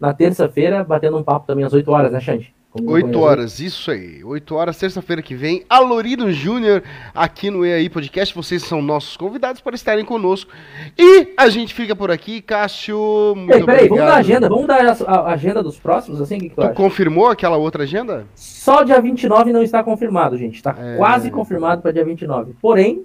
[0.00, 2.52] na terça-feira, batendo um papo também às 8 horas, né, Xande?
[2.76, 4.22] Como 8 acompanha a horas, isso aí.
[4.24, 5.64] 8 horas, terça-feira que vem.
[5.68, 6.82] Alorino Júnior,
[7.14, 8.34] aqui no EAI Podcast.
[8.34, 10.50] Vocês são nossos convidados para estarem conosco.
[10.98, 12.40] E a gente fica por aqui.
[12.42, 14.08] Cássio, muito Peraí, peraí, vamos obrigado.
[14.08, 17.28] dar a agenda, vamos dar a, agenda dos próximos, assim, que, que tu Tu confirmou
[17.28, 18.26] aquela outra agenda?
[18.34, 20.56] Só dia 29 não está confirmado, gente.
[20.56, 20.96] Está É.
[20.96, 22.54] quase confirmado para dia 29.
[22.60, 23.02] Porém,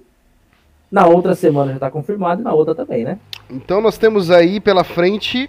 [0.90, 3.18] na outra semana já está confirmado e na outra também, né?
[3.50, 5.48] Então nós temos aí pela frente.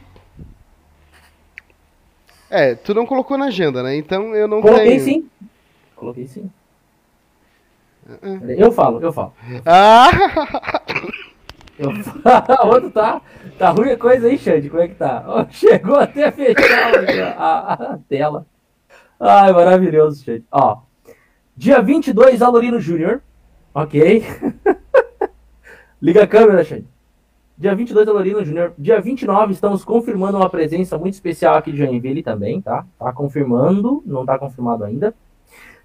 [2.55, 3.95] É, tu não colocou na agenda, né?
[3.95, 5.01] Então eu não Coloquei tenho.
[5.01, 5.29] sim.
[5.95, 6.51] Coloquei sim.
[8.21, 9.33] Peraí, Eu falo, eu falo.
[9.65, 10.09] Ah!
[11.79, 11.89] Eu...
[12.69, 13.21] outro tá,
[13.57, 14.69] tá ruim a coisa aí, Xande.
[14.69, 15.47] Como é que tá?
[15.49, 16.93] Chegou até a fechar
[17.37, 18.45] a, a- a tela.
[19.19, 20.43] Ai, maravilhoso, Xande.
[20.51, 20.77] Ó,
[21.57, 23.21] dia 22, Alorino Júnior.
[23.73, 24.23] Ok.
[26.01, 26.85] Liga a câmera, Xande.
[27.57, 28.73] Dia 22, Alorino Júnior.
[28.77, 32.85] Dia 29, estamos confirmando uma presença muito especial aqui de Joinville também, tá?
[32.97, 35.13] Tá confirmando, não tá confirmado ainda.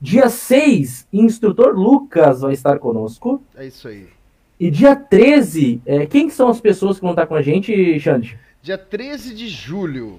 [0.00, 3.42] Dia 6, instrutor Lucas vai estar conosco.
[3.57, 4.07] É isso aí.
[4.59, 7.98] E dia 13, é, quem que são as pessoas que vão estar com a gente,
[8.00, 8.38] Xande?
[8.62, 10.18] Dia 13 de julho.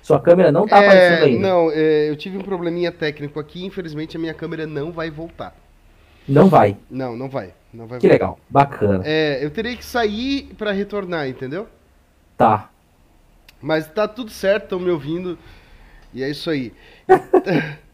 [0.00, 1.48] Sua câmera não tá aparecendo É, ainda.
[1.48, 3.64] não, é, eu tive um probleminha técnico aqui.
[3.64, 5.54] Infelizmente a minha câmera não vai voltar.
[6.28, 6.76] Não vai.
[6.90, 7.54] Não, não vai.
[7.72, 8.24] Não vai Que voltar.
[8.24, 8.38] legal.
[8.48, 9.02] Bacana.
[9.04, 11.68] É, eu teria que sair pra retornar, entendeu?
[12.36, 12.70] Tá.
[13.60, 15.38] Mas tá tudo certo, estão me ouvindo.
[16.12, 16.72] E é isso aí.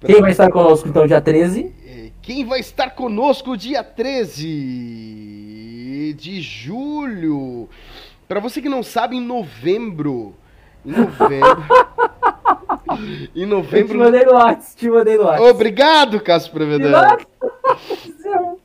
[0.00, 1.72] Quem vai estar conosco então dia 13?
[1.86, 7.68] É, Quem vai estar conosco dia 13 de julho?
[8.26, 10.34] Pra você que não sabe, em novembro.
[10.84, 11.64] Em novembro.
[12.98, 13.98] em Eu te novembro.
[13.98, 15.50] mandei no WhatsApp, te mandei no WhatsApp.
[15.50, 17.16] Obrigado, Cássio Prevedano.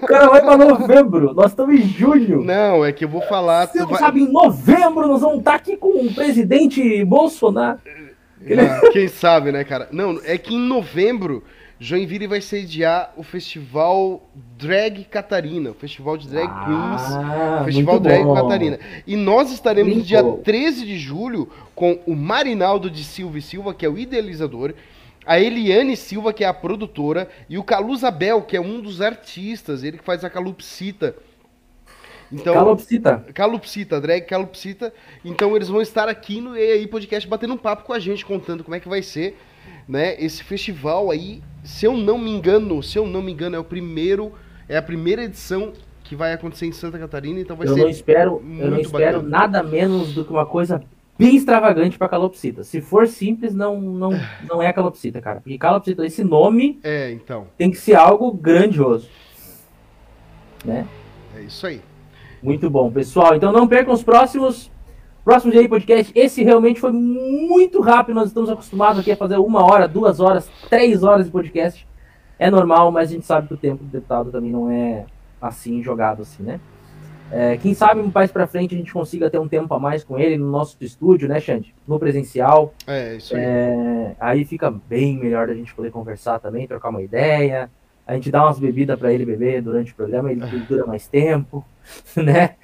[0.00, 2.44] O cara vai pra novembro, nós estamos em julho.
[2.44, 3.66] Não, é que eu vou falar.
[3.66, 7.78] Você não vai- sabe, em novembro nós vamos estar aqui com o presidente Bolsonaro.
[8.46, 9.88] Ah, quem sabe, né, cara?
[9.90, 11.42] Não, é que em novembro,
[11.80, 17.02] Joinville vai sediar o festival Drag Catarina, o festival de drag queens.
[17.14, 18.34] Ah, Festival Drag bom.
[18.34, 18.80] Catarina.
[19.06, 20.38] E nós estaremos no dia bom.
[20.38, 24.74] 13 de julho com o Marinaldo de Silva e Silva, que é o idealizador,
[25.24, 29.00] a Eliane Silva, que é a produtora, e o Caluza Bel, que é um dos
[29.00, 31.14] artistas, ele que faz a Calupsita.
[32.32, 33.24] Então, Calopsita.
[33.32, 34.92] Calupsita, drag Calupsita.
[35.24, 38.64] Então eles vão estar aqui no EAI Podcast batendo um papo com a gente, contando
[38.64, 39.38] como é que vai ser,
[39.88, 41.42] né, esse festival aí.
[41.64, 44.32] Se eu não me engano, se eu não me engano, é o primeiro,
[44.68, 45.72] é a primeira edição
[46.04, 49.18] que vai acontecer em Santa Catarina, então vai eu ser não espero, eu não espero
[49.18, 49.28] bacana.
[49.28, 50.82] nada menos do que uma coisa
[51.18, 52.64] bem extravagante pra calopsita.
[52.64, 54.10] Se for simples, não, não,
[54.48, 55.40] não é calopsita, cara.
[55.40, 59.08] Porque calopsita, esse nome É, então, tem que ser algo grandioso.
[60.64, 60.86] Né?
[61.36, 61.80] é isso aí.
[62.42, 63.34] Muito bom, pessoal.
[63.34, 64.70] Então não percam os próximos.
[65.28, 66.10] Próximo dia aí podcast.
[66.14, 68.14] Esse realmente foi muito rápido.
[68.14, 71.86] Nós estamos acostumados aqui a fazer uma hora, duas horas, três horas de podcast.
[72.38, 75.04] É normal, mas a gente sabe que o tempo do deputado também não é
[75.38, 76.58] assim jogado assim, né?
[77.30, 80.18] É, quem sabe mais pra frente a gente consiga ter um tempo a mais com
[80.18, 81.74] ele no nosso estúdio, né, Xande?
[81.86, 82.72] No presencial.
[82.86, 83.42] É, isso aí.
[83.44, 87.70] É, aí fica bem melhor da gente poder conversar também, trocar uma ideia.
[88.06, 91.06] A gente dá umas bebidas para ele beber durante o programa, ele, ele dura mais
[91.06, 91.62] tempo,
[92.16, 92.54] né?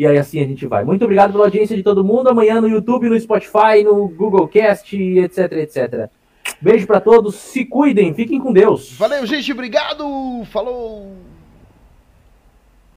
[0.00, 0.82] E aí assim a gente vai.
[0.82, 2.30] Muito obrigado pela audiência de todo mundo.
[2.30, 6.08] Amanhã no YouTube, no Spotify, no Google Cast, etc, etc.
[6.58, 8.96] Beijo para todos, se cuidem, fiquem com Deus.
[8.96, 10.02] Valeu, gente, obrigado!
[10.46, 11.29] Falou!